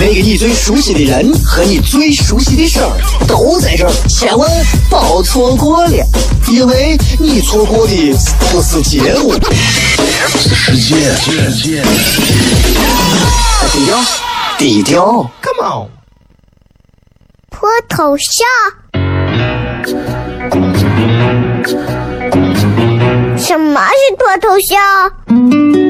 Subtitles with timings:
[0.00, 2.90] 那个你最熟悉的人和你最熟悉的事儿
[3.28, 4.50] 都在这儿，千万
[4.88, 6.06] 别错过了，
[6.48, 8.16] 因为你错过的
[8.50, 9.34] 不是节目，
[10.38, 11.82] 是世界。
[13.72, 13.98] 低调，
[14.56, 15.90] 低调，Come on，
[17.50, 18.46] 脱头像？
[23.36, 25.89] 什么是脱头像？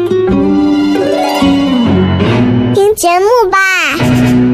[2.95, 4.50] 节目吧。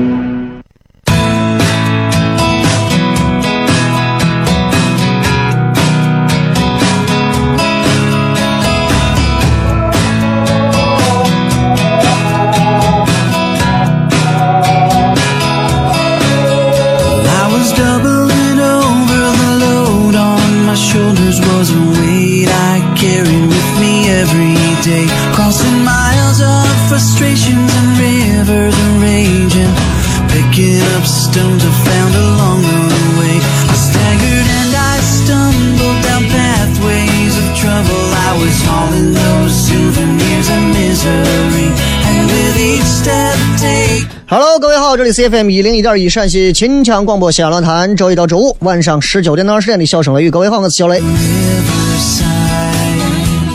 [44.87, 51.01] 好，这里是 FM 一零一点一陕西秦腔广播西安论坛，周一到周五晚上十九点到二十点的小声雷雨，各位好，我是小雷。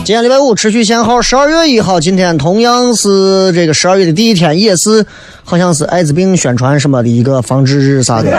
[0.05, 5.03] 今天礼拜五，持续限号十二月一号，今天同样是这个十二月的第一天，也是
[5.43, 8.29] 好像是艾滋病宣传什么的一个防治日啥的。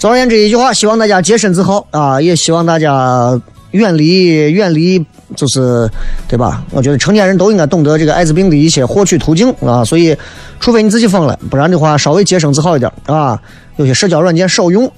[0.00, 3.40] 总而言之，一句话，希望大家洁身自好啊，也希望大家。
[3.74, 5.04] 远离，远离，
[5.34, 5.90] 就是，
[6.28, 6.62] 对吧？
[6.70, 10.16] 我觉得成年人都应该懂得这个艾滋病的一些获取途径啊，所以，
[10.60, 13.40] 除非你自己疯了，不然的话，稍微洁身自好一点啊。
[13.76, 14.88] 有些社交软件少用。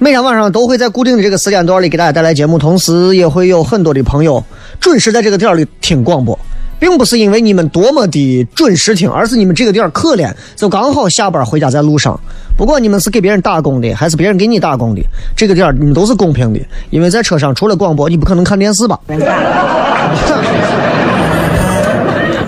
[0.00, 4.42] 每天晚上都会在固定的这个时间段里给大家带来节目，同时也会有很多的朋友
[4.80, 6.36] 准时在这个点里听广播。
[6.82, 12.18] 并不是因为你们多么的准时听，而是你们这个点儿可怜，就刚好下班回家在路上。
[12.56, 15.00] 不管你们是给别人打工的，还是别人给你打工的，
[15.36, 16.58] 这个点儿你们都是公平的。
[16.90, 18.98] 因为在车上除了广播，你不可能看电视吧？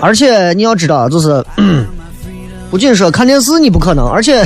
[0.01, 1.41] 而且你要知道，就是
[2.69, 4.45] 不仅说看电视你不可能，而且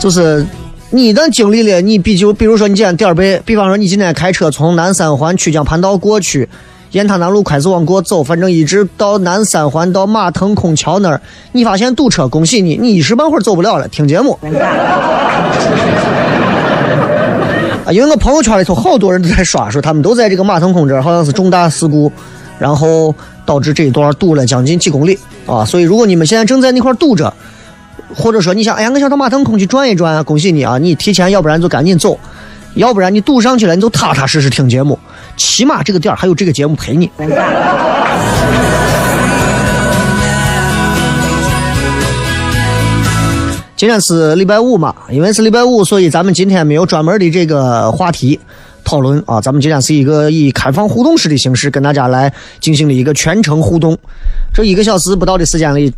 [0.00, 0.44] 就是
[0.90, 6.48] 你一旦经历了，你比就比如说你今天点儿背，比方说你今天开车从南三环曲江盘道过去。
[6.94, 13.88] 雁塔南路开始往过走，反正一直到南三环到马腾空桥那儿，你发现堵车，恭喜你，你一时半会儿走不了了。
[13.88, 14.38] 听节目，
[17.84, 22.12] 啊，因为我朋友圈里头好多人都在刷，说他们都在这个马腾空这儿，好像是重大事故，
[22.60, 23.12] 然后
[23.44, 25.64] 导致这一段堵了将近几公里啊。
[25.64, 27.34] 所以如果你们现在正在那块堵着，
[28.14, 32.16] 或者说你想，哎呀，我想到马腾空去转一转啊，恭喜你啊，你提前，要不然就赶紧走，
[32.74, 34.98] 要不然你堵上去了，你就踏踏实实听节目。
[35.36, 37.10] 起码这个点还有这个节目陪你。
[43.76, 48.38] 今天是礼拜五嘛，因为是礼拜五，所以咱们今天没有专门的这个话题
[48.84, 49.40] 讨论啊。
[49.40, 53.98] 咱们今天是一个以开放互动式的形式跟大家来进行了一个全程互动。
[54.54, 55.92] 这一个小时不到的时间里，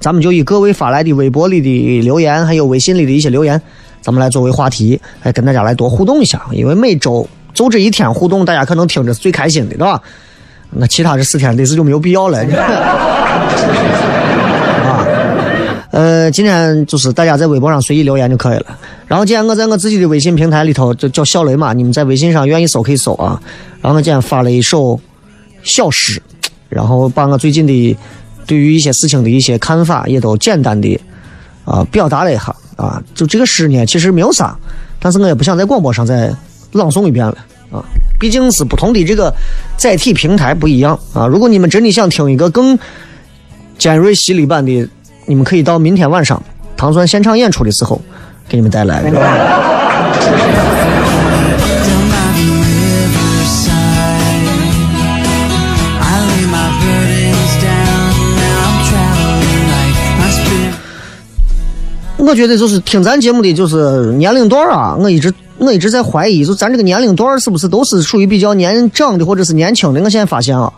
[0.00, 3.60] 咱们就以各位发来的微博里的留言，还有微信里的一些留言，
[4.00, 6.42] 咱们来作为话题，来跟大家来多互动一下。
[6.52, 7.28] 因为每周。
[7.54, 10.00] 就这一天互动，大家可能听着是最开心的，对吧？
[10.70, 12.38] 那其他这四天，类似就没有必要了。
[14.86, 15.04] 啊，
[15.90, 18.66] 呃，今天就是大家在微博上随意留言就可以了。
[19.08, 23.42] 然后今天我在我自己的微信平台里头，就叫小雷嘛，你们在微信上愿意搜可以搜啊。
[23.80, 25.00] 然后我今天发了一首
[25.64, 26.22] 小诗，
[26.68, 27.96] 然后把我最近的
[28.46, 31.00] 对于一些事情的一些看法，也都简单的
[31.64, 33.02] 啊表达了一下啊。
[33.14, 34.56] 就这个诗呢，其实没有啥，
[34.98, 36.34] 但是我也不想在广播上再。
[36.72, 37.34] 朗诵一遍了
[37.72, 37.82] 啊，
[38.20, 39.34] 毕竟是不同的这个
[39.78, 41.26] 载体平台不一样啊。
[41.26, 42.78] 如果你们真的想听一个更
[43.78, 44.86] 尖锐犀利版的，
[45.24, 46.40] 你们可以到明天晚上
[46.76, 47.98] 糖酸现场演出的时候
[48.50, 49.02] 给你们带来。
[62.28, 70.02] 我觉得就是听咱节目的就是年龄段啊，我一直我一直在怀疑，就咱这个年龄段是不是都是属于比较年长的或者是年轻的？
[70.02, 70.70] 我现在发现啊，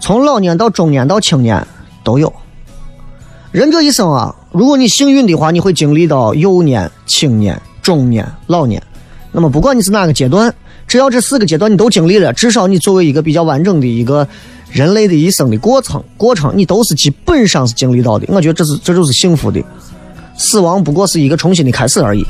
[0.00, 1.66] 从老年到中年到青年
[2.04, 2.32] 都有。
[3.50, 8.80] 人这一生啊，如果你幸运的话，你会经历到幼年、青年、中年、老年。
[9.32, 10.54] 那么不管你是哪个阶段，
[10.86, 14.28] 只要这四个阶段你都经历了，至少你作为一个比较完整的一个
[14.70, 18.26] 人类的一生的过程过程，你都是基本上是经历到的。
[18.28, 19.60] 我觉得这是这就是幸福的。
[20.36, 22.26] 死亡不过是一个重新的开始而已。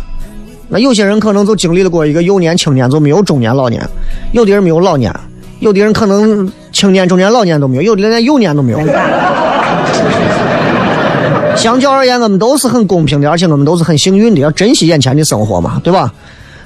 [0.69, 3.83] 那有些人可能就经历了过一个幼年、青年，就没有中年、老年；
[4.33, 5.15] 有的人没有老年，
[5.61, 8.79] 有的人可能青年、中年、老年都没有，有的人连幼年都没有。
[11.55, 16.12] 相较而言，我们都是很公平的，而且我们都是很幸运的，要珍惜眼前的生活嘛，对吧？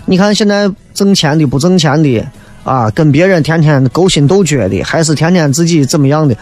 [0.07, 2.25] 你看现在挣钱的、不挣钱的
[2.65, 6.35] 啊，跟别人天天勾心斗角的，还是天天自己怎么样的，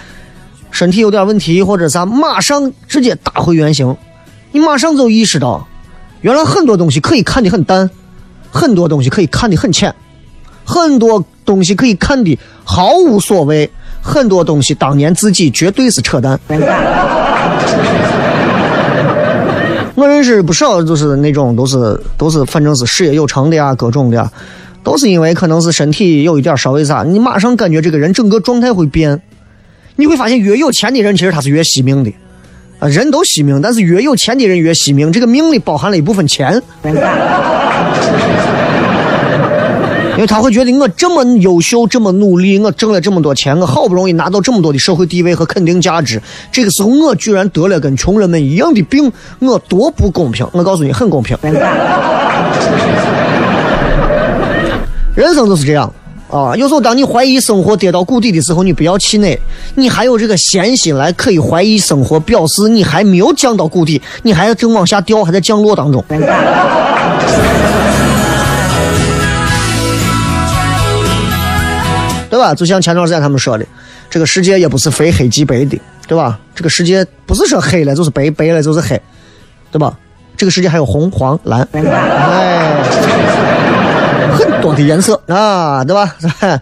[0.70, 3.96] 身体有点问题或者啥，马上直接打回原形。
[4.56, 5.68] 你马上就意识到，
[6.22, 7.90] 原来很多东西可以看得很淡，
[8.50, 9.94] 很多东西可以看得很浅，
[10.64, 13.70] 很多东西可以看得毫无所谓，
[14.00, 16.40] 很多东西当年自己绝对是扯淡。
[19.94, 24.32] 我认识不少，就是那种都是都是，反正是事业有成的呀，各种的，
[24.82, 29.20] 都是因为可能是身体有一点稍微啥，你马上感觉这个人整个状态会变。
[29.96, 32.10] 你会发现，越有钱的人其实他是越惜命的。
[32.78, 35.10] 啊，人都惜命，但是越有钱的人越惜命。
[35.10, 36.60] 这个命里包含了一部分钱，
[40.16, 46.20] 因为他会觉得我这么优秀，这么努力，我挣了这么多钱，我好不容易拿到这么多的社会地位和肯定价值，
[46.52, 50.46] 这个时候我居然得了跟穷人们一样的病，我多不公平！
[50.52, 51.36] 我告诉你，很公平。
[55.14, 55.90] 人生就是这样。
[56.28, 59.38] 啊，有时候当你怀疑生活跌到谷底的时候，你不要气馁，
[59.76, 66.18] 你还有这个闲心来可以怀疑生活，表示你还没有降到谷底，你还正往下掉，还在降落当中， 对
[72.40, 72.52] 吧？
[72.54, 73.64] 就像前段时间他们说的，
[74.10, 76.40] 这个世界也不是非黑即白的，对吧？
[76.56, 79.00] 这个世界不是说黑了就是白，白了就是黑，
[79.70, 79.96] 对吧？
[80.36, 82.82] 这个世界还有红、黄、蓝，哎。
[84.66, 86.16] 很多的颜色啊，对吧？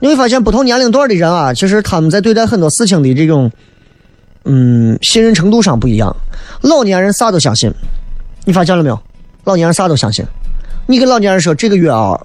[0.00, 3.50] 你会发现不同年龄段的人啊，其实他们在对待很多事情的这种，
[4.44, 6.14] 嗯，信任程度上不一样。
[6.62, 7.72] 老年人啥都相信，
[8.44, 9.00] 你发现了没有？
[9.44, 10.24] 老年人啥都相信。
[10.86, 12.20] 你跟老年人说这个月啊，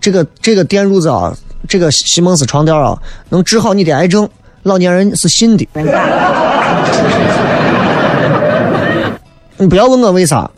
[0.00, 1.36] 这个这个电褥子啊，
[1.68, 2.98] 这个西蒙斯床垫啊，
[3.28, 4.28] 能治好你的癌症，
[4.62, 5.68] 老年人是信的。
[9.58, 10.50] 你不要问我为啥。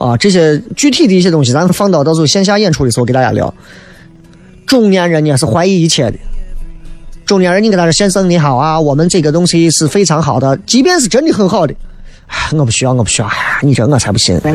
[0.00, 3.52] 啊，这些具体的一些东西，咱放到到时候线下演出的时候给大家聊。
[4.66, 6.16] 中年人呢是怀疑一切的。
[7.26, 11.74] 中年人，你跟他说：“先生你好啊，我们这个东西是非常好的，即便是真的很好的，
[12.56, 13.28] 我不需要，我不需要。
[13.60, 14.40] 你这我才不信。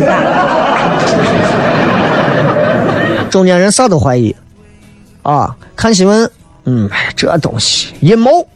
[3.30, 4.36] 中年人啥都怀疑。
[5.22, 6.28] 啊，看新闻，
[6.66, 8.48] 嗯，这东西阴谋。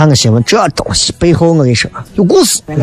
[0.00, 2.74] 看个新闻，这东西背后我跟你说有故事，对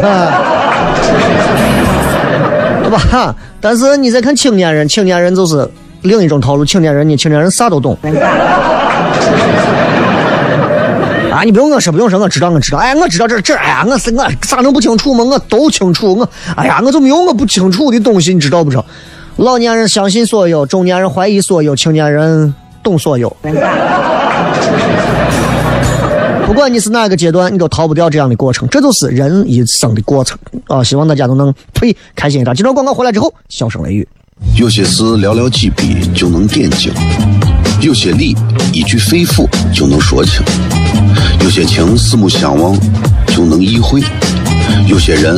[2.92, 3.36] 吧？
[3.60, 5.68] 但是你再看青年人，青年人就是
[6.04, 6.64] 另一种套路。
[6.64, 7.98] 青年人你，青年人啥都懂。
[11.32, 12.78] 啊，你不用我说，不用说，我知道，我知道。
[12.78, 15.24] 哎，我知道这这，哎呀，我是我咋能不清楚吗？
[15.24, 16.16] 我都清楚。
[16.16, 18.86] 我，哎呀，我就没有我不清楚的东西，你知道不知道？
[19.38, 22.54] 老年人相信所有，中年人怀疑所有，青年人
[22.84, 23.36] 懂所有。
[26.48, 30.82] 不管你是哪个阶段，你都逃不掉这样的过程，这就是人一生的过程啊！
[30.82, 32.56] 希望大家都能呸开心一点。
[32.56, 34.08] 这段广告回来之后，笑声雷雨。
[34.56, 36.94] 有些事寥寥几笔就能点睛，
[37.82, 38.34] 有些理
[38.72, 40.42] 一句肺腑就能说清，
[41.44, 42.80] 有些情四目相望
[43.28, 44.02] 就能意会，
[44.88, 45.38] 有些人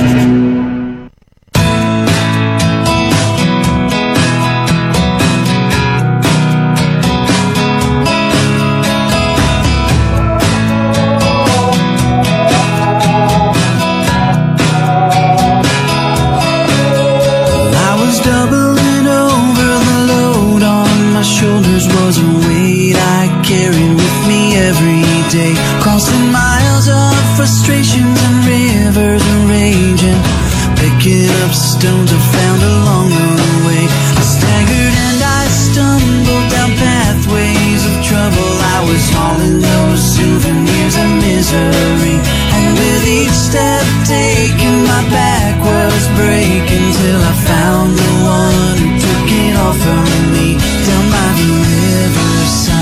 [31.80, 33.88] stones I found along the way.
[33.88, 38.50] I staggered and I stumbled down pathways of trouble.
[38.76, 42.20] I was hauling those souvenirs of misery.
[42.52, 48.88] And with each step taken, my back was breaking till I found the one who
[49.00, 52.76] took it all from me down by the riverside.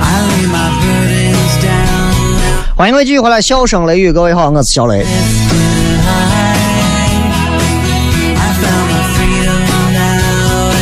[0.00, 2.76] I lay my burdens down.
[2.76, 5.04] 欢迎各位继续回来，笑声雷雨，各位好，我是小雷。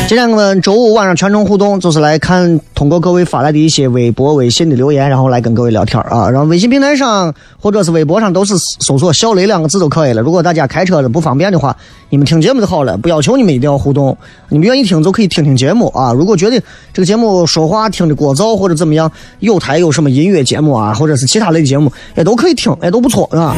[0.10, 6.28] 今天我们周五晚上全程互动，就是来看通过各位发来的一些微博、微信的留言，然后来跟各位聊天啊。
[6.28, 10.20] 然后微信平台上或者是微博上都是搜索“小雷”两个字就可以了。
[10.24, 11.78] 如果大家开车的不方便的话，
[12.10, 14.18] 你们听节目就好了，不要求你们一定要互动，
[14.50, 16.12] 你们愿意听就可以听听节目啊。
[16.12, 16.60] 如果觉得
[16.92, 19.12] 这个节目说话听的聒噪或者怎么样，
[19.42, 23.56] 有台有什么音乐节目啊，或者是其他类的节目，也都可以听，也都不错啊。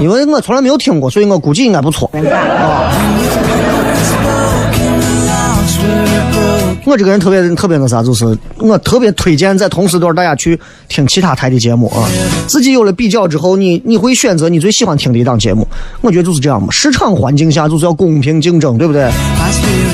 [0.00, 2.94] 因为我从来没有听过，所以我估计应该不错啊。
[6.84, 8.24] 我这个人特别特别那啥，就是
[8.58, 10.58] 我特别推荐在同时段大家去
[10.88, 12.08] 听其他台的节目啊。
[12.46, 15.66] 自己有了比较之后，你你会选择你最喜欢听的一档节目。
[16.00, 19.10] 我觉得就是这样嘛，市场环境下就是要公平竞争，对不对？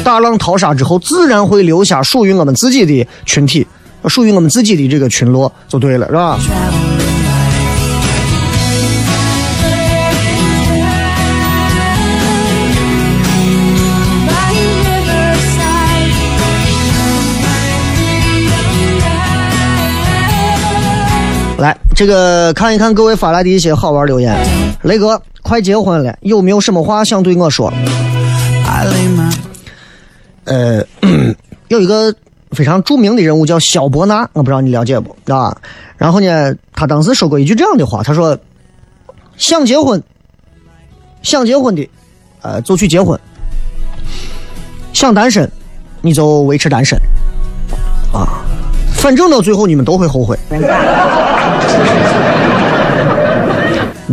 [0.05, 3.67] 大浪淘沙之后，自然会留下属于我们自己的群体，
[4.07, 6.39] 属于我们自己的这个群落，就对了，是吧？
[21.95, 24.37] 这个看一看各位发来的一些好玩留言。
[24.83, 27.73] 雷哥，快结婚了，有没有什么话想对我说？
[30.45, 30.85] 呃，
[31.69, 32.15] 有一个
[32.51, 35.57] 非常著名的人物叫萧伯纳，我不知道你了解不啊？
[35.97, 38.37] 然后呢，他当时说过一句这样的话，他说
[39.39, 40.03] ：“想结婚，
[41.23, 41.89] 想结婚的，
[42.43, 43.17] 呃，就去结婚；
[44.93, 45.51] 想单身，
[46.03, 46.99] 你就维持单身，
[48.13, 48.44] 啊，
[49.05, 50.35] 反正到最后你们都会后悔。”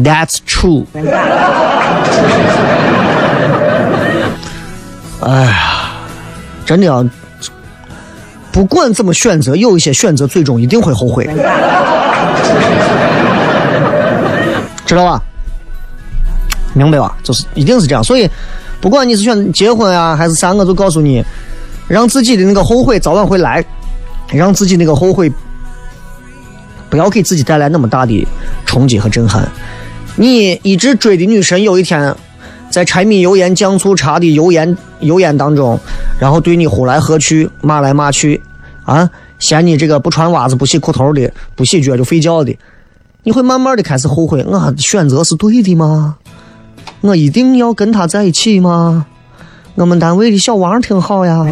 [0.04, 0.84] That's true。
[5.22, 5.94] 哎呀，
[6.66, 7.10] 真的啊，
[8.52, 11.26] 不管怎么选择，有一些选择最终一定会后悔，
[14.86, 15.22] 知道吧？
[16.74, 17.16] 明白吧？
[17.24, 18.04] 就是一定是这样。
[18.04, 18.30] 所以，
[18.82, 21.24] 不管你是选结婚啊，还是啥，我就告诉你，
[21.88, 23.64] 让自己的那个后悔早晚会来，
[24.38, 25.32] 让自己那个后悔
[26.90, 28.28] 不要给自己带来那么大的
[28.66, 29.48] 冲击和震撼。
[30.16, 32.14] 你一直追的女神，有一天
[32.70, 35.80] 在柴米油盐酱醋茶的油盐油盐当中，
[36.20, 38.42] 然后对你呼来喝去，骂来骂去，
[38.84, 39.10] 啊，
[39.40, 42.58] 嫌你这个不穿袜子、不洗裤头的、不洗脚就睡觉的，
[43.24, 46.18] 你会慢慢的开始后悔，我选择是对的吗？
[47.02, 49.06] 我一定要跟他在一起吗？
[49.76, 51.48] 我们单位的小王挺好呀。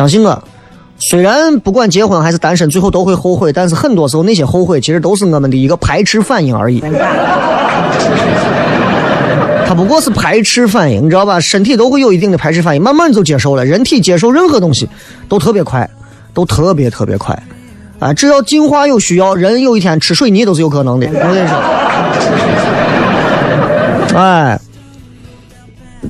[0.00, 0.42] 相信我，
[0.96, 6.82] 虽然不管结婚还是单身，最后都会后悔，但是很多时候那些后悔其实都是我们的一个排斥反应而已。
[9.68, 11.38] 它不过是排斥反应，你知道吧？
[11.38, 13.62] 身体都会有一定的排斥反应，慢慢你就接受了。
[13.62, 14.88] 人体接受任何东西
[15.28, 15.86] 都特别快，
[16.32, 17.38] 都特别特别快。
[17.98, 21.06] 啊，只要进化有需要，人有一天吃水泥都是有可能的。
[21.08, 21.58] 我跟你说，
[24.18, 24.58] 哎，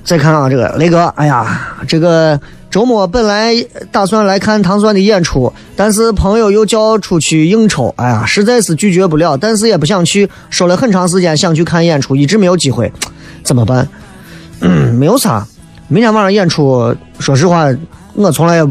[0.05, 2.39] 再看啊，这个雷哥，哎呀，这个
[2.71, 3.55] 周末本来
[3.91, 12.91] 打算来看唐钻的演出，但是朋友又叫出去应酬，哎呀，实在是拒绝不了，但是也不想去，说了很长时间想去看演出，一直没有机会，
[13.43, 13.89] 怎么办？
[14.61, 15.45] 嗯，没有啥，
[15.89, 17.67] 明天晚上演出，说实话，
[18.15, 18.69] 我从来也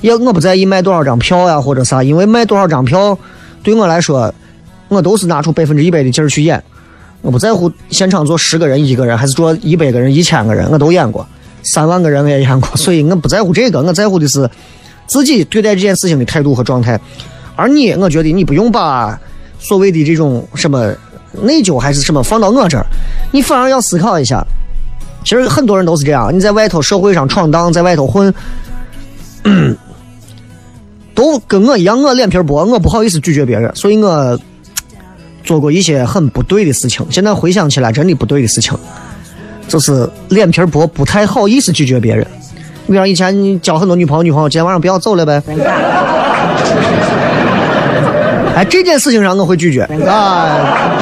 [0.00, 3.18] 也我不在意卖多少张票呀或者啥，因为卖多少张票
[3.62, 4.32] 对我来说，
[4.88, 6.62] 我都是拿出百分之一百的劲儿去演。
[7.24, 11.26] 我不在乎现场坐十个人、一个人，还是坐一百个人、一千个人，我都演过，
[11.62, 14.48] 三万个人我也演过， 所以我不在乎这个，我在乎的是
[15.06, 17.00] 自己对待这件事情的态度和状态。
[17.56, 19.18] 而你，我觉得你不用把
[19.58, 20.94] 所谓的这种什么
[21.40, 22.84] 内疚还是什么放到我这儿，
[23.32, 24.44] 你反而要思考一下。
[25.24, 28.34] 其实很多人都是这样，你在外头社会上闯荡，在外头混，
[31.14, 34.38] 都跟我一样，我脸皮薄，我不好意思拒绝别人，所以我
[35.44, 37.06] 做过一些很不对的事情。
[37.10, 38.76] 现在回想起来，真的不对的事情，
[39.68, 42.26] 就是脸皮薄，不太好意思拒绝别人。
[42.86, 45.42] 你比方以前你交很多女朋友，女朋友今天晚上不要走了呗。
[48.56, 50.96] 哎，这件事情上我会拒绝啊。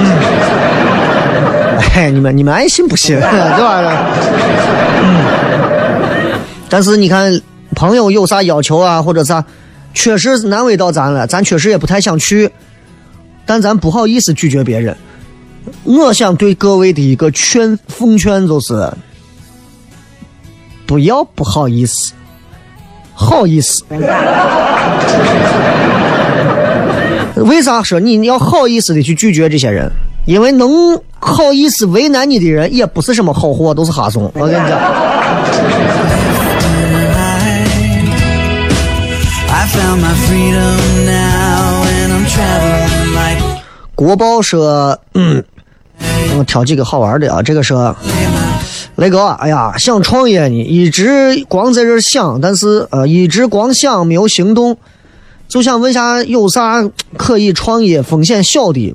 [1.94, 4.06] 哎，你们你们爱信不信， 对吧？
[6.70, 7.38] 但是你看，
[7.74, 9.44] 朋友有啥要求啊，或者啥，
[9.92, 12.50] 确实难为到咱了，咱确实也不太想去，
[13.44, 14.96] 但咱不好意思拒绝别人。
[15.84, 18.92] 我想对各位的一个劝奉劝就是，
[20.86, 22.12] 不要不好意思，
[23.14, 23.84] 好意思。
[27.36, 29.90] 为啥说你要好意思的去拒绝这些人？
[30.26, 34.30] 因为能好意思为难你的人，也不是什么好货，都是哈怂。
[34.34, 34.78] 我跟你讲。
[43.94, 45.44] 国宝说，嗯，
[46.38, 47.42] 我挑几个好玩的啊。
[47.42, 47.94] 这个说，
[48.96, 54.76] 雷哥，哎呀，想创业呢，一直光在这想，但是呃，一直光想没有行动，
[55.46, 56.82] 就想问下有啥
[57.16, 58.94] 可以创业风险小的，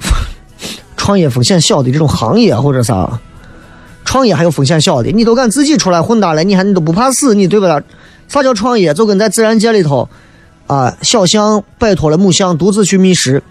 [0.96, 3.20] 创业风险小的这种行业或者啥，
[4.04, 7.82] 创业还有风险小的，你都敢自己出来混搭了，你还你都不怕死，你对不对？
[8.28, 8.94] 啥叫创业？
[8.94, 10.08] 就跟在自然界里头，
[10.68, 13.42] 啊，小象摆脱了母象，独自去觅食。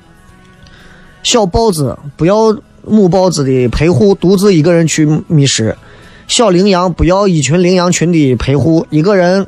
[1.26, 5.76] 小豹子不要母豹子的陪护，独自一个人去觅食；
[6.28, 9.48] 小羚羊不要一群羚羊群的陪护，一个人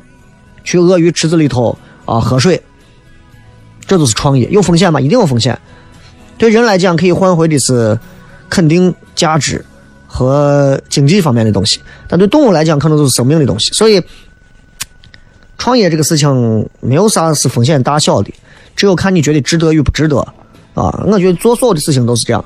[0.63, 2.59] 去鳄鱼池子里头啊喝水。
[3.85, 4.99] 这都是创业，有风险吗？
[4.99, 5.57] 一定有风险。
[6.39, 7.97] 对人来讲，可以换回的是
[8.49, 9.63] 肯定价值
[10.07, 13.71] 和经济方面的东西，但对动物来讲，可能都是生命的东西。
[13.73, 14.01] 所以，
[15.59, 18.33] 创业这个事情没有啥是风险大小的，
[18.75, 20.27] 只有看你觉得值得与不值得。
[20.77, 22.45] 啊，我觉得做所有的事情都是这样。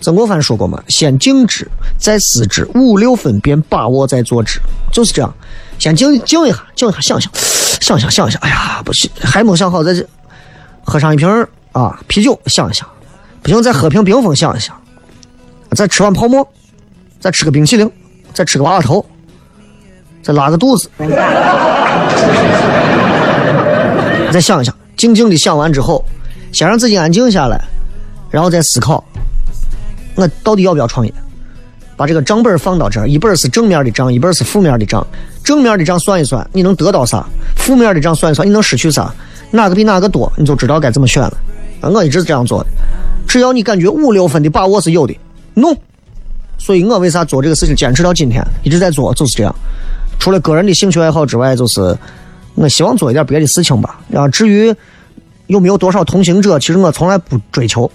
[0.00, 1.68] 曾国藩说过嘛，先静止，
[1.98, 4.58] 再思之，五六分便把握再做之，
[4.90, 5.30] 就是这样。
[5.78, 7.30] 先静静一下，静一下，想想，
[7.82, 8.40] 想想，想想。
[8.40, 9.92] 哎呀，不行，还没想好，再
[10.82, 11.28] 喝上一瓶
[11.72, 12.88] 啊啤酒，想一想。
[13.42, 14.74] 不行，再喝瓶冰峰，想一想。
[15.72, 16.48] 再吃碗泡沫，
[17.20, 17.92] 再吃个冰淇淋，
[18.32, 19.04] 再吃个娃娃头，
[20.22, 20.88] 再拉个肚子，
[24.32, 24.74] 再想一想。
[24.96, 26.02] 静静的想完之后。
[26.52, 27.60] 先让自己安静下来，
[28.30, 29.02] 然后再思考，
[30.14, 31.12] 我到底要不要创业？
[31.96, 35.06] 把这个账本放到这儿，一本是正面的账，一本是负面的账。
[35.44, 37.26] 正面的账算一算，你能得到啥？
[37.56, 39.14] 负面的账算一算，你能失去啥？
[39.50, 41.32] 哪个比哪个多，你就知道该怎么选了。
[41.82, 42.70] 我一直是这样做的，
[43.28, 45.14] 只要你感觉五六分的把握是有的，
[45.52, 45.76] 弄。
[46.58, 49.54] 所以我为啥做这个事情坚持到今天，一直在做，就是这样。
[50.18, 51.96] 除了个人的兴趣爱好之外，就是
[52.54, 54.00] 我希望做一点别的事情吧。
[54.08, 54.74] 然后至于。
[55.50, 56.60] 有没有多少同行者？
[56.60, 57.90] 其实我从来不追求，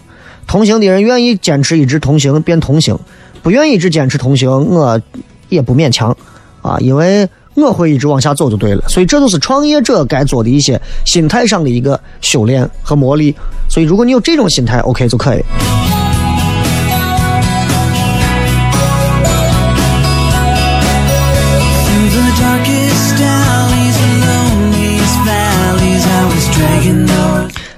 [0.46, 3.00] 同行的人愿意坚持一直同行变同行，
[3.42, 5.02] 不愿意一直坚持同行，我
[5.48, 6.16] 也不勉强
[6.62, 8.84] 啊，因为我会一直往下走就对了。
[8.90, 13.34] 所以这都是创业者该做的一些心态上的一个修炼和磨砺。
[13.70, 15.42] 所以如果你有这种心态，OK 就可以。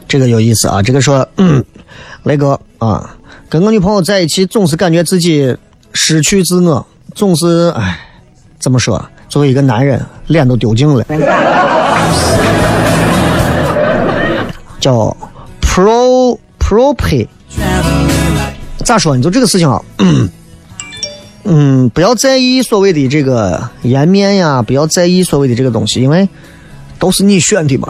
[0.07, 0.81] 这个有意思啊！
[0.81, 1.27] 这个说，
[2.23, 3.15] 雷哥啊，
[3.49, 5.55] 跟我女朋友在一起，总是感觉自己
[5.93, 7.99] 失去自我，总是哎，
[8.59, 9.03] 怎么说？
[9.27, 11.03] 作为一个男人，脸都丢尽了。
[14.79, 15.15] 叫
[15.61, 17.27] pro pro pay，
[18.85, 19.17] 咋说？
[19.17, 19.81] 你就这个事情啊，
[21.43, 26.29] 嗯，不要在意所谓的这个颜面呀，不要在意所谓的这个东西，因为
[26.97, 27.89] 都是你选的嘛。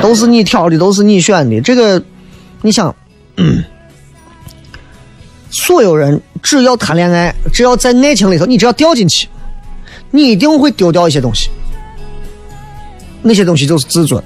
[0.00, 1.60] 都是你挑的，都是你选的。
[1.60, 2.02] 这个，
[2.62, 2.94] 你想，
[5.50, 9.28] 所有人只要谈恋爱，只要在爱情里头，你只要掉进去，
[10.10, 11.50] 你一定会丢掉一些东西。
[13.22, 14.22] 那些东西就是自尊。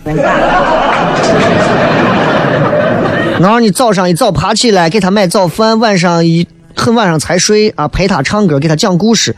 [3.40, 9.34] 然后你早上一早爬起来给他买早饭，晚上一很晚上才睡啊，陪他唱歌，给他讲故事，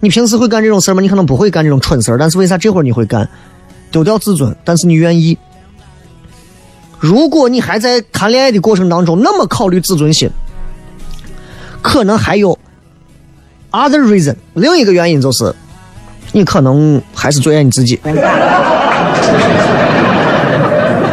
[0.00, 1.00] 你平时会干这种事吗？
[1.00, 3.28] 你可能不会干这种蠢事，但是为啥这会儿你会干？
[3.90, 5.38] 丢掉自尊，但是你愿意。
[6.98, 10.28] 如果你还在谈恋爱的过程当中那么考虑自尊心，
[11.80, 12.58] 可能还有
[13.70, 15.54] other reason，另一个原因就是，
[16.32, 18.00] 你可能还是最爱你自己。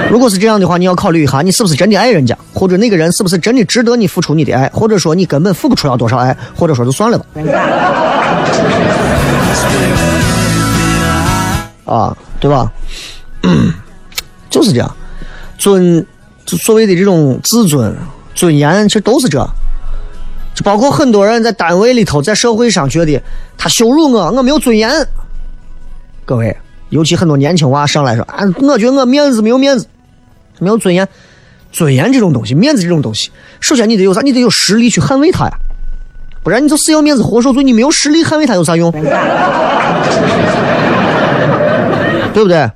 [0.09, 7.25] 如果是这样的话，你要考虑一下，你是不是真的爱人家，或者那个人是不是真的值得你付出你的爱，或者说你根本付不出要多少爱，或者说就算了吧。
[11.85, 12.71] 啊，对吧？
[13.43, 13.73] 嗯，
[14.49, 14.95] 就是这样，
[15.57, 16.05] 尊，
[16.45, 17.95] 所谓的这种自尊、
[18.33, 19.37] 尊严，其实都是这。
[20.53, 23.21] 就包括很多人在单位里头，在社会上觉得
[23.57, 24.89] 他羞辱我，我没有尊严。
[26.25, 26.55] 各位，
[26.89, 29.85] 尤其很多年轻娃上来说啊，我觉得我面子没有面子，
[30.59, 31.07] 没有尊严。
[31.71, 34.21] 尊严这种东西，面子这种东西，首先你得有啥？
[34.21, 35.51] 你得有实力去捍卫它呀，
[36.41, 38.89] 不然你就死要面子活受罪，你没有实力捍卫它有啥用？
[42.33, 42.71] 对不对？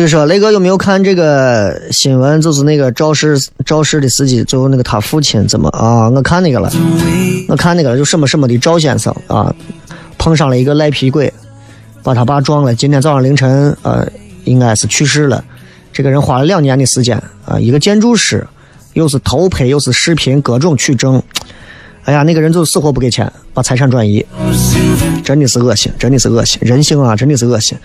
[0.00, 2.40] 这个说雷哥有没有看这个新闻？
[2.40, 6.08] 就是那个肇事肇事的司机，最后那个他父亲怎么啊？
[6.08, 6.72] 我看那个了，
[7.48, 9.54] 我看那个了，就什么什么的赵先生啊，
[10.16, 11.30] 碰上了一个赖皮鬼，
[12.02, 12.74] 把他爸撞了。
[12.74, 14.10] 今天早上凌晨，呃，
[14.44, 15.44] 应该是去世了。
[15.92, 18.46] 这个人花了两年的时间啊，一个建筑师，
[18.94, 21.22] 又是偷拍又是视频，各种取证。
[22.04, 24.24] 哎呀，那个人就死活不给钱，把财产转移，
[25.22, 27.76] 真的是恶心，真的是恶心，人性啊，真的是恶心。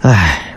[0.00, 0.50] 唉。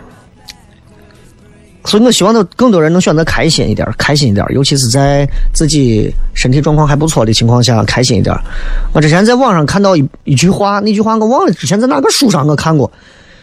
[1.84, 8.36] 所以我希望呢，更多人能选择开心一点，开心一点，尤其是在自己身体状况还不错的情况下，开心一点。
[8.92, 12.90] 我之前在网上看到一一句话，那句话我忘了之前在哪个书上我看过，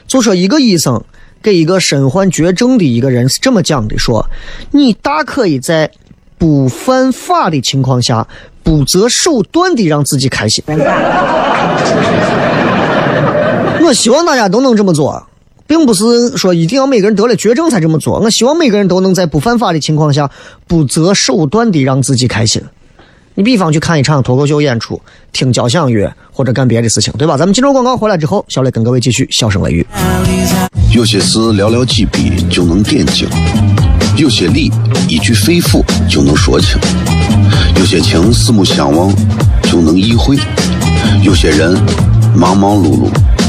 [0.06, 1.04] 就说一个医生
[1.41, 4.24] 给一个身患绝症的一个人是这么讲的：说
[4.71, 5.89] 你大可以在
[6.38, 8.28] 不犯法的情况下，
[8.62, 10.63] 不择手段的让自己开心。
[13.88, 15.26] 我希望大家都能这么做。
[15.67, 20.30] 并不是说一定要每个人得了绝症才这么做，我希望每个人都能在不犯法的情况下，
[20.67, 22.62] 不择手段的让自己开心。
[23.38, 25.01] 你比方去看一场脱口秀演出，
[25.34, 27.36] 听交响乐或者干别的事情，对吧？
[27.36, 29.86] 咱们进入广告回来之后，小雷跟各位继续笑声雷雨。
[30.93, 33.28] 有些事寥寥几笔就能点睛，
[34.15, 34.71] 有些理
[35.10, 36.80] 一句肺腑就能说清，
[37.78, 39.13] 有些情四目相望
[39.63, 40.38] 就能意会，
[41.21, 41.78] 有些人
[42.34, 43.25] 忙忙碌碌。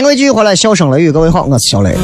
[0.00, 1.94] 迎各位继续回来，笑声雷雨，各位好，我是小雷。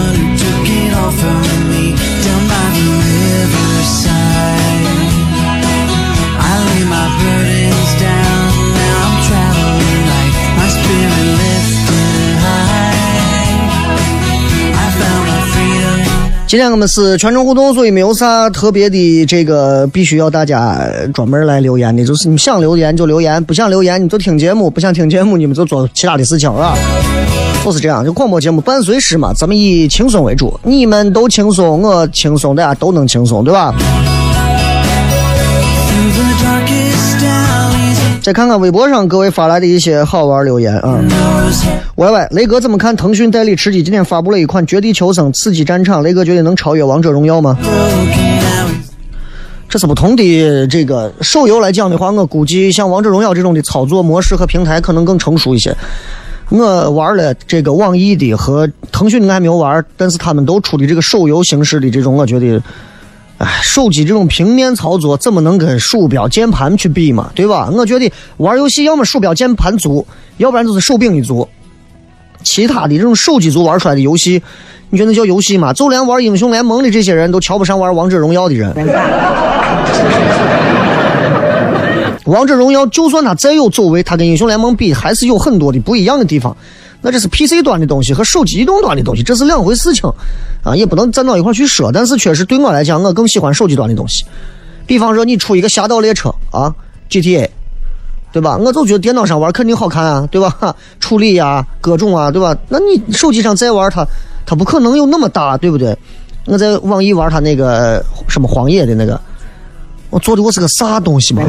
[16.48, 20.78] 今天我们是全程互动，所以没有啥特别的这个必须要大家
[21.12, 26.76] 专门来留言的，就是你想留言就留言，不想留言你就听节目，不想听节目你们就做其他的事情啊。
[27.66, 33.74] 就是这样，就广播节目伴随时嘛，咱们以轻松为主，你们都轻松，我轻松，大家都能轻松，对吧？
[38.22, 41.00] 再看看微博上各位发来的一些好玩留言啊。
[41.96, 47.58] 喂喂，雷哥怎么看腾讯代理吃鸡今天发布了一款《绝地求生：刺激战场》，雷哥觉得能超越《王者荣耀》吗？
[49.68, 55.76] 这是不同的这个手游来讲的话，我估计像王者荣耀这种的操作模式和平台可能更成熟一些。
[56.48, 62.62] 我玩了这个网易的和腾讯的我还没有玩，但是他们都出的这个手游形式的这种，我觉得，
[63.38, 67.30] 哎，手机这种平面操作怎么能跟鼠标键盘去比嘛？
[67.34, 67.68] 对吧？
[67.72, 70.06] 我觉得玩游戏要么鼠标键盘足，
[70.36, 71.48] 要不然就是手柄一族。
[72.44, 74.40] 其他的这种手机族玩出来的游戏，
[74.90, 75.72] 你觉得那叫游戏吗？
[75.72, 78.72] 就连玩英雄联盟的这些人都瞧不上玩王者荣耀的人。
[82.26, 86.56] 王者荣耀就算它再有走位，它跟英雄联盟比还是有很多的不一样的地方。
[87.00, 90.10] 那这是 PC 端的东西和手机移动端的东西，这是两回事情
[90.64, 91.92] 啊，也不能站到一块去说。
[91.92, 94.24] 但是确实对我来讲，我更喜欢手机端的东西。
[94.86, 96.74] 比方说你出一个侠盗猎车啊
[97.08, 97.48] ，GTA，
[98.32, 98.56] 对吧？
[98.56, 100.74] 我就觉得电脑上玩肯定好看啊，对吧？
[100.98, 102.56] 处理呀、各种啊，对吧？
[102.68, 104.04] 那你手机上再玩它，
[104.44, 105.96] 它不可能有那么大，对不对？
[106.46, 109.20] 我在网易玩它那个什么荒野的那个，
[110.16, 111.42] 我做的我是个啥东西嘛？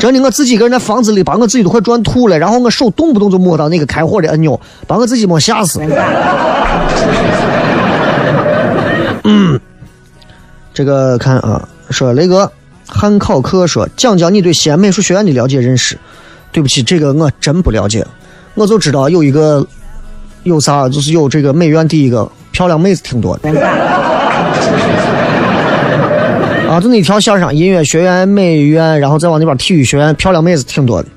[0.00, 5.82] 真的，我自己一个人在房子里，把我自己都快转吐了，然后我手动不动就摸到那个开火的按钮，把我自己摸吓死。
[9.24, 9.60] 嗯，
[10.72, 12.50] 这个看啊，说雷哥
[12.88, 15.98] 汉考克说讲讲你对西安美术学院的了解认识。
[16.52, 18.02] 对不起，这个我真不了解，
[18.54, 19.66] 我就知道有一个
[20.44, 23.50] 有啥，就是有这个美院第一个漂亮妹子挺多的。
[26.74, 31.08] 啊，就那条线上，音乐学院、美院，然后再往那边体育学院，漂亮妹子挺多的，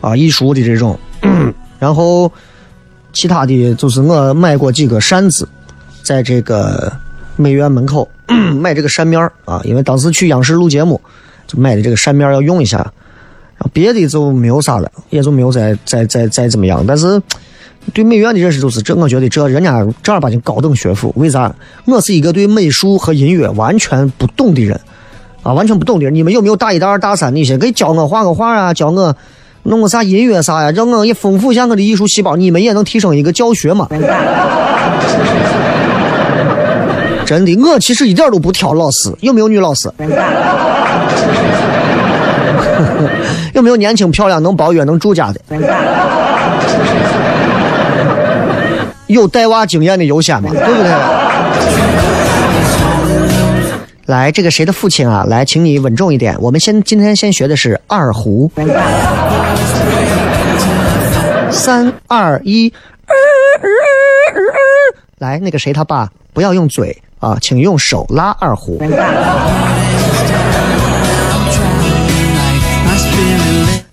[0.00, 0.98] 啊，艺术的这种，
[1.78, 2.32] 然后
[3.12, 5.46] 其他的就是我买过几个扇子，
[6.02, 6.90] 在这个
[7.36, 8.08] 美院门口
[8.58, 10.98] 买这个扇面儿啊，因为当时去央视录节目，
[11.46, 17.20] 就买的这个扇面要用一下，然后别的就没有啥了，也就没有再再再再怎么样，但是。
[17.92, 21.12] 对美院的认识就是这，我觉得这人家正儿八经高等学府。
[21.16, 21.54] 为啥？
[21.84, 24.80] 我是一个对美术和音乐完全不懂的人，
[25.44, 26.14] 啊，完全不懂的人。
[26.14, 29.14] 你们有没有大一、大二、大三那些可以教我画个画啊，教我
[29.62, 32.34] 弄个啥音乐啥呀，让我也丰富一下我的艺术细胞？
[32.34, 33.86] 你们也能提升一个教学嘛？
[37.26, 39.10] 真的，我其实一点都不挑老师。
[39.20, 39.90] 有没有女老师？
[43.54, 45.40] 有没有年轻漂亮能包月能住家的？
[49.06, 50.90] 有带娃经验的优先嘛，对不对？
[54.06, 55.24] 来，这个谁的父亲啊？
[55.28, 56.36] 来，请你稳重一点。
[56.38, 58.50] 我们先今天先学的是二胡。
[61.50, 62.70] 三二一，
[65.18, 68.78] 来，那个谁他爸，不要用嘴啊，请用手拉二胡。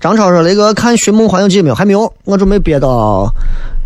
[0.02, 1.76] 张超说：“雷哥看《寻梦环游记》没有？
[1.76, 3.32] 还没有，我准备憋到，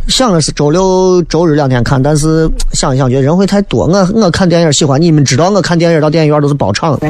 [0.07, 3.85] 想的是周六、周日两天看，但是想一想觉得人会太多。
[3.85, 6.97] 我我看电影喜欢，你们知道我看电影到电影院都是包场。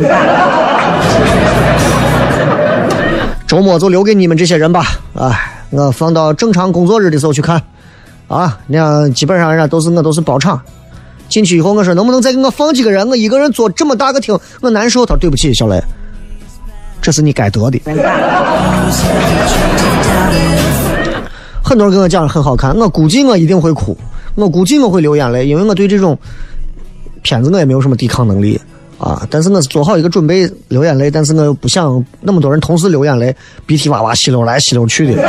[3.46, 7.62] 周末就留给你们这些人吧，哎，我放到正常工作日的时候去看，
[8.28, 10.60] 啊，那样基本上人家都是我都是包场。
[11.30, 13.08] 进去以后我说能不能再给我放几个人？
[13.08, 15.06] 我一个人坐这么大个厅，我难受。
[15.06, 15.80] 他说对不起，小雷，
[17.02, 17.80] 这是你该得的。
[21.66, 23.98] 很多人跟我讲很好看，我估计我一定会哭，
[24.36, 26.16] 我估计我会流眼泪，因为我对这种
[27.24, 28.62] 片子我也没有什么抵抗能力
[29.00, 29.26] 啊。
[29.32, 35.24] 但是我是做好一个准备流眼泪，但是我又不想那么多人同时流眼泪，鼻涕哇哇吸溜来吸溜去的。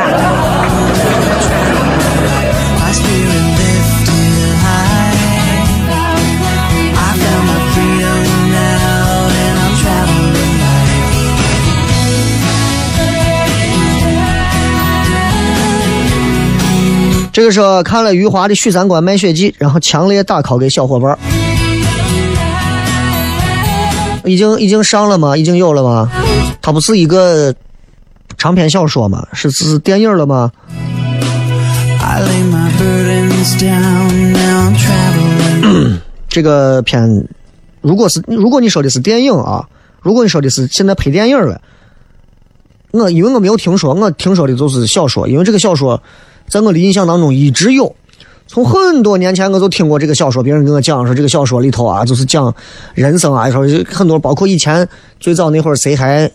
[17.37, 21.18] 这个时候看了余华的《许三观卖血记》，然后强烈打 call 给小伙伴。
[24.25, 25.37] 已经已经上了吗？
[25.37, 26.11] 已经有了吗？
[26.62, 27.55] 它不是一个
[28.38, 29.29] 长篇小说吗？
[29.35, 30.51] 是是电影了吗？
[36.31, 37.29] 这个片，
[37.83, 39.68] 如果是如果你说的是电影啊，
[40.01, 41.61] 如果你说的是现在拍电影了，
[42.92, 46.03] 我因为我没有听说，我听说的就是小说，因为这个小说
[46.48, 47.94] 在我的印象当中一直有，
[48.46, 52.54] 从很多年前我就听过这个小说，别人跟我讲说这个小说里头啊，就是讲
[52.94, 56.30] 人生啊，说很多包括以前最早那会儿谁还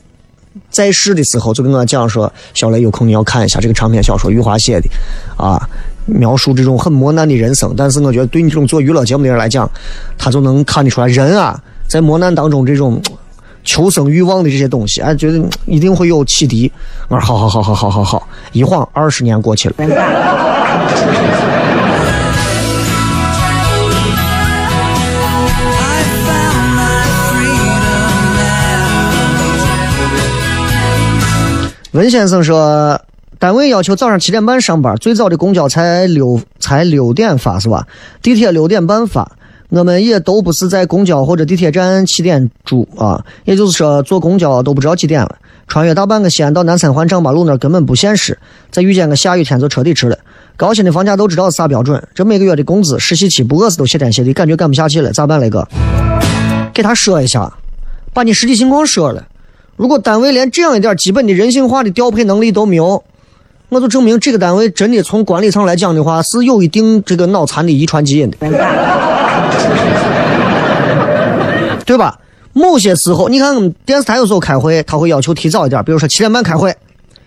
[0.70, 4.90] 在世的时候，就跟我讲说，小雷有空你要看一下这个长篇小说，余华写的，
[5.38, 5.58] 啊，
[6.06, 7.74] 描述这种很磨难的人生。
[7.78, 9.70] 但是我觉得对你这种做娱乐节目的人来讲，
[10.18, 13.02] 他就能看得出来，人啊在磨难当中这种
[13.64, 16.72] 求生欲望的这些东西，哎，觉得一定会有启迪。
[17.08, 19.76] 我说好好好好好好好，一晃二十年过去了。
[31.92, 33.00] 文先生说，
[33.38, 37.86] 单位要求早上七点半上班，最早的公交才六才六点发是吧？
[38.22, 39.30] 地铁六点半发。
[39.72, 45.38] 我们也都不是在公交或者地铁站起点住啊，也就是说坐公交都不知道几点了。
[45.66, 48.38] 穿越大半个西安到南三环丈八路那根本不现实，
[48.70, 50.18] 再遇见个下雨天就彻底迟了。
[50.58, 55.66] 高新的房价都知道是啥标准，这每个月的工资实习期不饿死都谢天谢地，感觉干不下去了，咋办雷哥？
[56.74, 57.50] 给他说一下，
[58.14, 59.26] 把你实际情况说了。
[59.78, 63.02] 如果单位连这样一点基本的人性化的调配能力都没有，
[63.70, 68.38] 我就证明这个单位真的从管理层来讲的话，是有一定这个脑残的遗传基因的，
[71.86, 72.18] 对吧？
[72.54, 76.76] 某些时候，你看我们电视台有时候开会，他会要求提早一点，比如说七点半开会，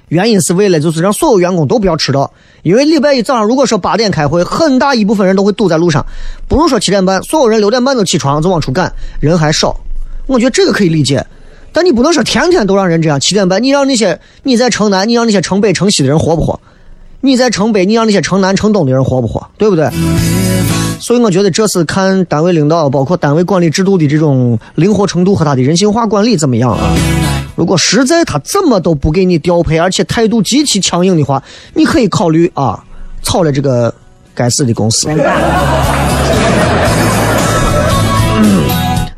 [0.09, 2.31] 原因是为了就是让所有员工都不要迟到，
[2.63, 6.05] 因为礼拜一早上如果说八点开会，很大一部分人都会堵在路上，
[6.47, 9.75] 不如说七点半，所有人六点半就起床就往出赶，人还少，
[10.27, 11.25] 我觉得这个可以理解。
[11.73, 16.61] 但你不能说天天都让人这样，七点半，你让那些你在城南，你让那些城北、城西的人活不活？
[17.25, 19.49] 你在城北，你让那些城南、城东的人活不活？
[19.57, 19.89] 对不对？
[21.01, 26.95] 所以我觉得这是看单位领导，包括单位管理制度的这种灵活程度和他的人性化管理怎么样啊？
[27.57, 32.85] 如果实在他怎么都不给你调配，而且态度极其强硬的话，你可以考虑啊，
[33.23, 33.95] 炒了这个
[34.35, 35.09] 该死的公司。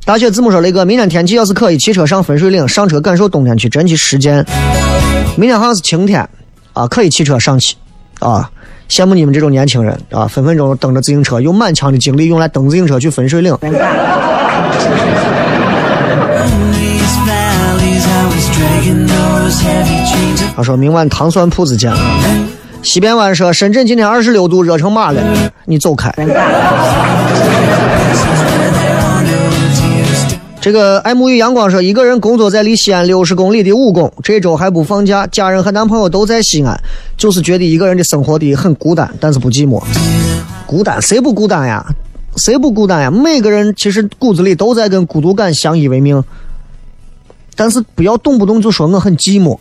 [0.04, 4.46] 大雪字母说雷哥，明天天气要是可以，骑车上分水岭，上车感受冬天去，真去实践。
[5.36, 6.28] 明天好像是晴天，
[6.72, 7.74] 啊，可以骑车上去，
[8.20, 8.50] 啊，
[8.88, 13.56] 羡慕你们这种年轻人啊，分分钟蹬着自行车，用满腔的精力用来蹬自行车去分水岭。
[20.56, 21.92] 他说明晚糖蒜铺子见。
[22.82, 25.20] 西边湾说深圳今天二十六度，热成马了，
[25.64, 26.10] 你走开。
[30.66, 36.76] 这个爱沐浴阳光说，一个人工作在离西安六十公里的武功，这周还不放假，家人和男朋友都在西安，
[37.16, 39.80] 就是觉得一个人的生活的很孤单，但是不寂寞。
[40.66, 41.86] 孤单谁不孤单呀？
[42.34, 43.08] 谁不孤单呀？
[43.08, 46.20] 每个人其实骨子里都在跟孤独感相依为命，
[47.54, 49.56] 但是不要动不动就说我很寂寞。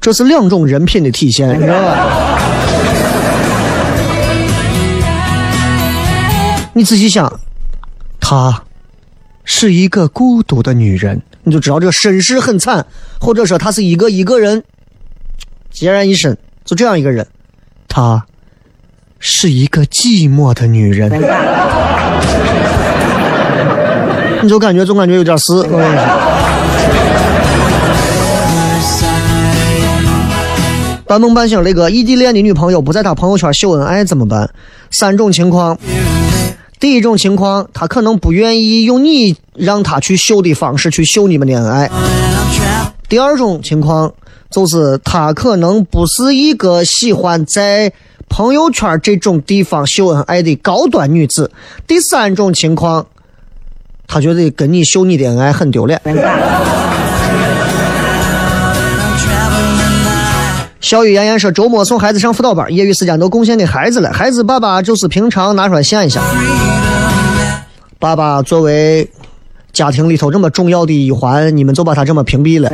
[0.00, 2.40] 这是两种人品的体现，你知道吧？
[6.76, 7.32] 你仔细想，
[8.20, 8.64] 她
[9.44, 12.84] 是一个孤独的女人，你就知道这个身世很惨，
[13.20, 14.64] 或者说她是一个一个人
[15.72, 17.24] 孑然一身，就这样一个人，
[17.86, 18.26] 她
[19.20, 21.12] 是一个寂寞的女人，
[24.42, 26.04] 你就感觉总感觉有点事，我跟你说。
[31.06, 34.50] 半梦半醒，雷哥，异地恋的女朋友不在他朋友圈秀恩爱怎么办？
[34.90, 35.78] 三种情况。
[36.84, 41.90] 第一种情况，他可能不愿意用你让他去秀的方式去秀你们的恩爱。
[43.08, 44.12] 第二种情况，
[44.50, 47.90] 就是他可能不是一个喜欢在
[48.28, 51.50] 朋友圈这种地方秀恩爱的高端女子。
[51.86, 53.06] 第三种情况，
[54.06, 55.98] 他觉得跟你秀你的恩爱很丢脸。
[60.84, 64.12] 小雨妍妍说：“周末送孩子上辅导班，业余时间都贡献给孩子了。
[64.12, 66.20] 孩子爸爸就是平常拿出来献一下。
[67.98, 69.08] 爸爸作为
[69.72, 72.68] 家庭里头这么重要的一环，你们就把他这么屏蔽了。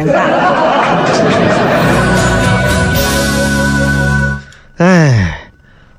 [4.79, 5.53] 哎，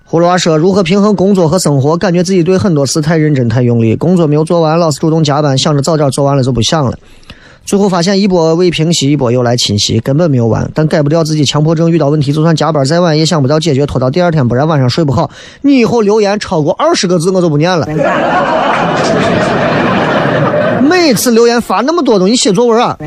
[0.09, 1.95] 葫芦娃说如何平衡工作和生活？
[1.95, 6.99] 感觉自己对很多事太认真太用力，工作没有做完，老是主动加班，想着早点做完了就不想了。
[7.71, 10.69] 最后发现一波未平息，一波又来侵袭，根本没有完。
[10.75, 15.31] 但改不掉自己强迫症，遇到问题就算加班再晚也想不到解决，拖到第二天，不然晚上睡不好。
[15.61, 17.87] 你以后留言超过二十个字我就不念了。
[20.81, 22.97] 每次留言发那么多东西，写作文啊？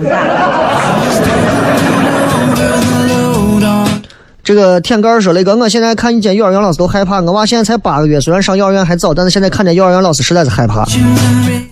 [4.44, 7.18] 这个舔盖儿说：“雷哥，我现在看一见幼儿园老师都害怕。
[7.22, 10.84] 我娃现在才八个月，虽然上幼儿园还早，但是现在看见幼儿园老师实在是害怕。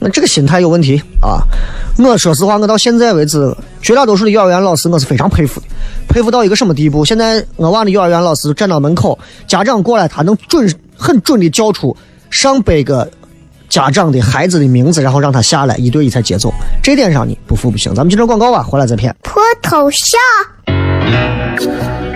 [0.01, 1.45] 那这个心态有问题啊！
[1.99, 5.67] 我说实话，我到现在为止绝大多数的幼儿园老师我是非常佩服的，
[6.09, 7.05] 佩服到一个什么地步？
[7.05, 11.95] 现在我娃的幼儿园老师站到门口，家长过来，他能准很准的叫出
[12.31, 13.07] 上百个
[13.69, 16.51] 家长的孩子的名字，然后让他下来一对一才接走。
[16.83, 17.95] 这点上你不服不行。
[17.95, 19.15] 咱们进段广告吧，回来再骗。
[19.23, 20.19] 脱头像。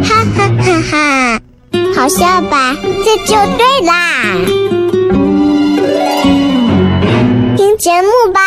[0.00, 1.40] 哈哈哈哈！
[1.94, 2.74] 好笑吧？
[3.04, 3.92] 这就对啦。
[7.56, 8.40] 听节目吧。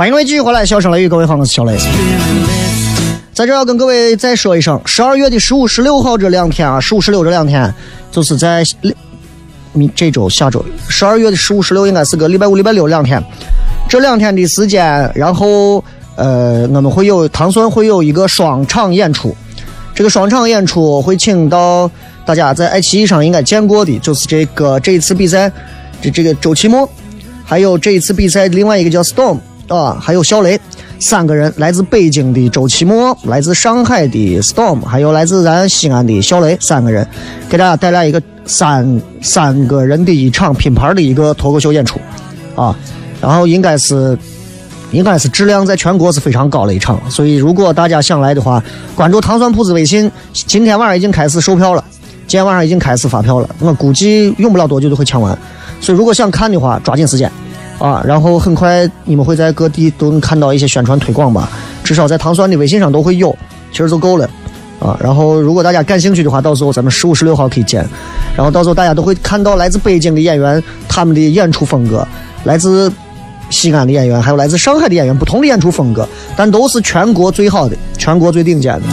[0.00, 1.76] 欢迎各位继续回来，笑声雷雨，各位好，我是小雷。
[3.34, 7.70] 在这要跟各位再说一声，十二月的十五、十六号这两天啊，十五、十六这两天，
[8.10, 8.64] 就是在
[9.74, 13.22] 明这周、下周，十二月的十五、十六应该是个礼拜五、礼拜六两天，
[13.90, 15.84] 这两天的时间，然后
[16.16, 19.36] 呃，我们会有糖蒜会有一个双场演出，
[19.94, 21.90] 这个双场演出会请到
[22.24, 25.52] 大家在爱奇艺上应该见过的，就是这个这一次比赛，
[26.00, 26.88] 这这个周奇墨，
[27.44, 29.38] 还有这一次比赛另外一个叫 Storm
[29.70, 30.60] 啊，还有小雷。
[31.02, 37.08] 三个人，来自北京的周奇墨，来自上海的 Storm，还有来自咱西安的小雷，三个人
[37.48, 41.98] 给大家带来一个三三个人的一场品牌的一个脱口秀演出
[42.54, 42.76] 啊，
[43.18, 44.18] 然后应该是
[44.90, 48.62] 应该是质量在全国是非常高的一场，所以如果大家想来的话，
[48.94, 51.82] 关注糖蒜铺子微信，今天晚上已经开始售票了，
[52.26, 55.34] 今天晚上已经开始发票了，我估计用不了多久就会抢完，
[55.80, 57.32] 所以如果想看的话，抓紧时间。
[57.80, 61.50] 啊，然后很快你们会在各地都能看到一些宣传推广吧，
[61.82, 63.36] 至少在糖蒜的微信上都会有，
[63.72, 64.30] 其实就够了。
[64.78, 67.84] 啊，然后如果大家感兴趣的话，到时候咱们十五、十六号可以见，
[68.36, 72.06] 然后到时候大家都会看到来自北京的演员他们的演出风格，
[72.44, 72.90] 来自
[73.50, 78.86] 西安的演员，还有来自上海的演员，不同的演出风格，但都是全国最好的，全国最顶尖的。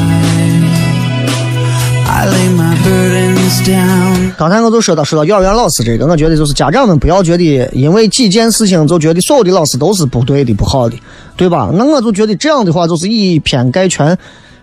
[4.38, 10.98] 刚才我就说到说到幼儿园老师这个，我觉得就是家长们不要觉得因为几件事情就觉得所有的老师都是不对的、不好的，
[11.36, 11.72] 对吧？
[11.74, 14.18] 那我就觉得这样的话就是以偏概全，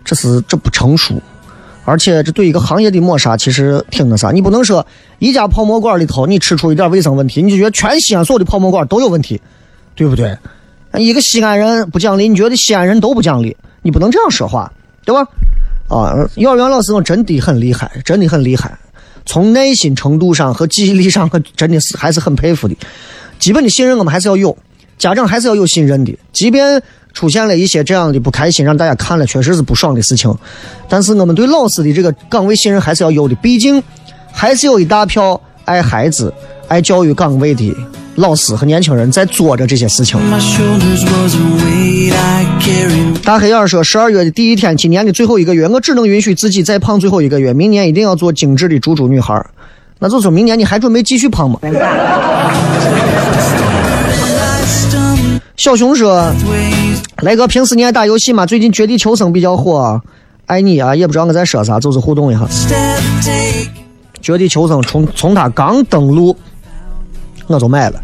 [0.04, 1.14] 这是这不成熟，
[1.84, 4.30] 而且这对一个行业的抹杀其实挺那啥。
[4.30, 4.86] 你不能说
[5.18, 9.40] 一家泡馍馆里头你吃出一点卫生问题，你就觉得全西安所有的泡馍馆都有问题，
[9.94, 10.36] 对不对？
[10.98, 14.70] 一个西安人不讲理，你觉得西安人都不讲理，你不能这样说话，
[15.04, 15.26] 对吧？
[15.88, 18.76] 啊，幼儿园老师我真的很厉害，真的很厉害。
[19.26, 22.76] 从耐心程度上和记忆力上，我真的是还是很佩服的。
[23.38, 24.56] 基本的信任我们还是要有，
[24.98, 26.16] 家长还是要有信任的。
[26.32, 26.82] 即便
[27.12, 30.34] 出现了一些这样的不开心，让大家看了确实是不爽的事情，
[30.88, 33.34] 但是我们对老师的这个岗位信任还是要有的。
[33.36, 33.82] 毕竟
[34.32, 36.32] 还是有一大票爱孩子、
[36.68, 37.74] 爱教育岗位的
[38.16, 40.20] 老师和年轻人在做着这些事情。
[43.24, 49.44] 大黑眼说，十二月的第一天，今年的最后一个月，我只能允许自己再胖最后一个月，明年一定要做精致的猪猪女孩。
[49.98, 51.58] 那就说明年你还准备继续胖吗？
[55.56, 56.32] 小熊说，
[57.22, 58.44] 来哥平时你爱打游戏吗？
[58.44, 60.00] 最近绝地求生比较火，
[60.46, 62.46] 爱你啊，也不知道我在说啥，就是互动一下。
[64.20, 66.36] 绝地求生从从它刚登陆，
[67.46, 68.00] 我就买了，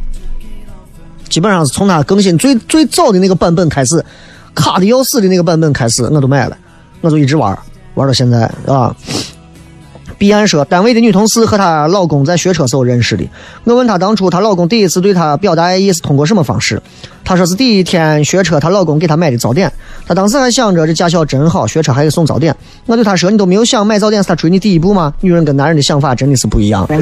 [1.29, 4.05] 基本上是从它更新最最早的那个版本开始，
[4.55, 6.57] 卡的要死的那个版本开始，我都买了，
[7.01, 7.59] 我就一直玩，
[7.95, 8.95] 玩到现在啊。
[10.19, 13.25] 彼岸说，单位的女同事和她老公在学车时候认识的。
[13.65, 16.83] 我问她当初她老公第一次对她表达爱意是通过什么方式，
[17.25, 19.73] 她说是第一天学车，她老公给她买的早点。
[20.07, 22.55] 她当时还想着这驾校真好，学车还给送早点。
[22.85, 25.15] 我对她说，你都没有想买早点是他追你第一步吗？
[25.23, 26.87] 女人跟男人的想法真的是不一样。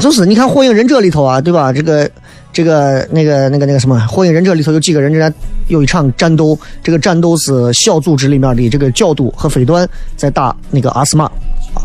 [0.00, 1.72] 就是你看《火影忍者》里头啊，对吧？
[1.72, 2.08] 这个、
[2.52, 5.32] 这个、那个、那个、那个什么，《火影忍者》里头有几个人，正在
[5.66, 11.30] 有一场战斗，这个战斗是小组织里面的这个角度和飞段在打那个阿斯玛，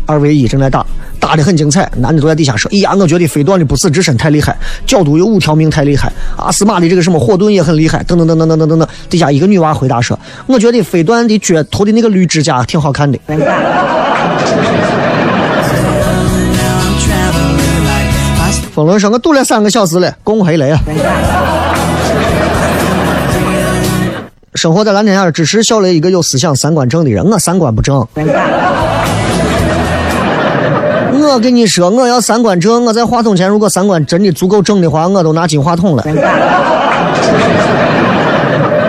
[0.06, 0.84] 二 v 一正在打，
[1.18, 1.90] 打的很精彩。
[1.96, 4.56] 男的都在底下说：“哎呀，我觉得飞段的不死之身太厉害，
[4.86, 13.18] 角度有五条命太厉害，阿斯玛的这个什么火盾也很厉害，等等等等等等等等。”底下一个女娃回答说：“我觉得飞段的脚头的那个绿指甲挺好看的。
[18.74, 20.76] ”风轮说：“我堵了三个小时了，公黑了呀！”
[24.56, 27.24] 生活在蓝天下，支持小雷一个有思想、三观正的人。
[27.24, 28.04] 我三观不正。
[31.26, 36.04] 我跟你说，我要三观正，我在话筒前如果三观真的足够正的话，我都拿金话筒了。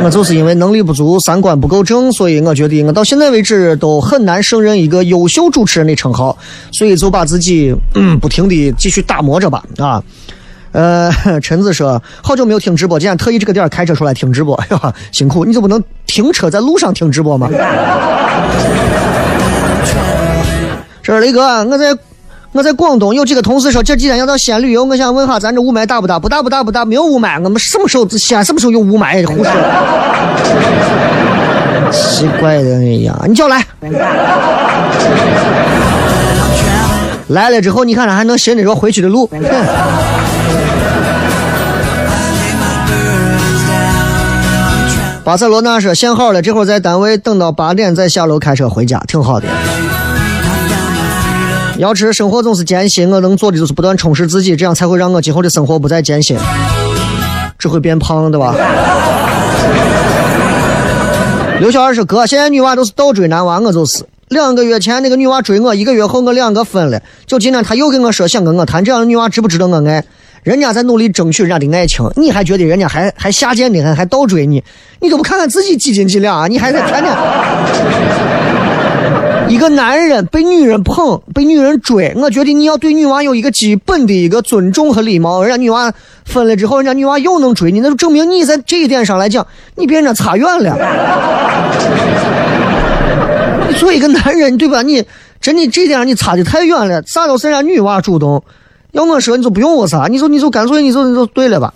[0.06, 6.38] 我就是因为能力不足，三观不够正，所以我觉得我到现在为止都很难胜任一个优秀主持人的称号，
[6.72, 10.04] 所以就把自己嗯不停的继续打磨着吧啊。
[10.74, 17.50] 呃， 陈子说好久没有听直播，今天特意这个点开车出来听直播，哎呀，辛苦，你就不能停车在路上听直播吗？
[21.02, 21.98] 这是雷哥，我在。
[22.56, 26.18] 我在广东有几个同事说这几天要到西安旅游，我想问下咱这雾霾大不大？
[26.18, 27.38] 不大不大不大，没有雾霾。
[27.44, 29.28] 我们什么时候西安什么时候有雾霾？
[29.28, 29.52] 胡说！
[31.92, 33.62] 奇怪的，哎呀，你叫来，
[37.28, 39.30] 来了之后你看他还能寻得着回去的路。
[45.26, 49.48] 巴塞罗那说限号了，这会儿在单位等到八点再下楼开车回家，挺好的。
[51.78, 56.38] 要知生活总是艰辛，我能做的就是不断充实自己，这样才会让我今后的生活不再艰辛，
[57.60, 58.56] 只会变胖，对吧？
[61.60, 70.04] 刘小二说：“哥，现在女娃都是倒追男娃，我就是两个月前那个女娃追我，一个月后我两个分了，就今天她又跟我说想跟我谈，这样的女娃值不值得我爱？
[70.44, 74.64] 人家在努力争取人家的爱情，你还觉得人家还还下贱的很，还倒追你？
[75.02, 76.48] 你都不看看自己几斤几两啊？
[76.48, 77.14] 你还在天天。”
[79.56, 85.42] 一个男人被女人捧，被女人追，我觉得你要对女娃有一个基本的一个尊重和礼貌。
[85.42, 85.94] 人家女娃
[86.26, 90.76] 分了之后，人家女娃又能追你，那就证明你在这一点上来讲，你比人家差远了。
[93.70, 94.82] 你作为一个男人，对吧？
[94.82, 95.02] 你
[95.40, 97.02] 真的这点上你差的太远了。
[97.04, 98.44] 啥都是人家女娃主动，
[98.92, 101.72] 要我说你就不用我啥，你就你就干脆你就你就对了吧。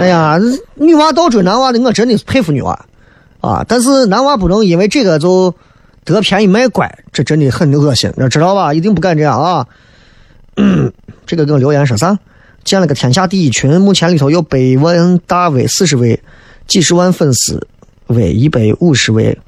[0.00, 0.38] 哎呀，
[0.76, 2.78] 女娃倒追男娃的，我真的是佩服女娃。
[3.40, 3.64] 啊！
[3.66, 5.54] 但是男娃不能因为这个就
[6.04, 8.72] 得便宜卖乖，这真的很恶心，知道吧？
[8.72, 9.66] 一定不敢这样啊！
[11.26, 12.18] 这个给我留言说啥？
[12.64, 16.20] 建了个天下第一群，目前里头有百万大 V 四十位，
[16.66, 17.66] 几十万粉丝
[18.08, 19.38] V 一百五十位，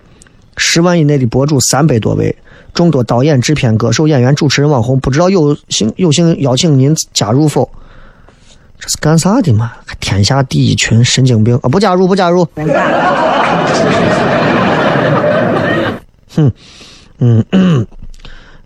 [0.57, 2.34] 十万以内的博主三百多位，
[2.72, 7.68] 众多导演、制片、歌手、演员、主持人、网红，不知道有幸有幸邀请您加入否？
[8.78, 9.72] 这是干啥的嘛？
[10.01, 11.68] 天下第一群，神经病啊！
[11.68, 12.49] 不加入，不加入。
[16.35, 16.51] 哼，
[17.19, 17.87] 嗯嗯，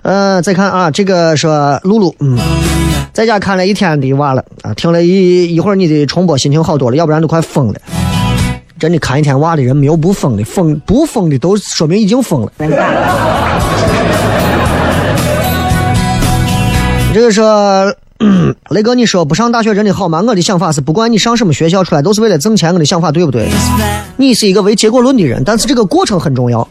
[0.02, 2.38] 呃，再看啊，这个说露露，嗯，
[3.12, 7.80] 在家看了一天的娃了啊，听了一一会儿你的重播，心情好多了，要不然都快疯了。
[8.78, 12.52] 真的看一天娃的人没有不疯的，疯不疯的都说明已经疯了。
[17.12, 17.92] 这个说。
[18.70, 20.22] 雷哥，你说不上大学真的好吗？
[20.26, 22.72] 我的想法是，不管你上什么学校出来，都是为了挣钱。
[22.72, 23.48] 我的想法对不对？
[24.16, 26.66] 你是一个为结果论的人，但是这个过程很重要。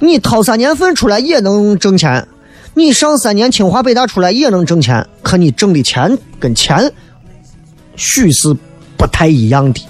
[0.00, 2.26] 你掏三年粪出来也能挣钱，
[2.74, 6.90] 你上三年清华北大出来也能挣钱，可你挣的钱跟钱，
[7.96, 8.54] 许是
[8.96, 9.80] 不太一样的。